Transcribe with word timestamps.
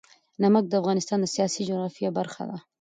نمک 0.41 0.65
د 0.69 0.73
افغانستان 0.81 1.17
د 1.21 1.25
سیاسي 1.35 1.61
جغرافیه 1.69 2.09
برخه 2.19 2.43
ده. 2.49 2.57